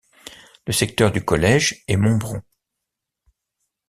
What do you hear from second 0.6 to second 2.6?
Le secteur du collège est Montbron.